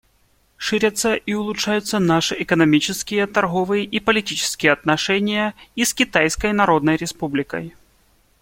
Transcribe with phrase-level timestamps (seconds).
[0.57, 7.75] Ширятся и улучшаются наши экономические, торговые и политические отношения и с Китайской Народной Республикой.